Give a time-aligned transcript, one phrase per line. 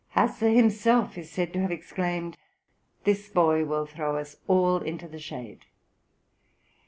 [0.15, 2.35] Hasse himself is said to have exclaimed:
[3.03, 5.67] "This boy will throw us all into the shade."